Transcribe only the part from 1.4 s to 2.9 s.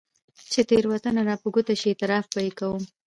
ګوته شي، اعتراف به يې کوم.